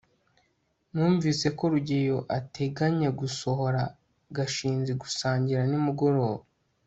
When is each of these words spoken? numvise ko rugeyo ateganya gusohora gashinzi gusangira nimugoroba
numvise 0.91 1.47
ko 1.57 1.63
rugeyo 1.73 2.17
ateganya 2.37 3.09
gusohora 3.19 3.81
gashinzi 4.35 4.91
gusangira 5.01 5.61
nimugoroba 5.69 6.43